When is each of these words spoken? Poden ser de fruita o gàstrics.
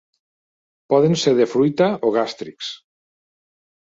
Poden 0.93 1.11
ser 1.23 1.33
de 1.39 1.45
fruita 1.51 1.89
o 2.09 2.13
gàstrics. 2.15 2.71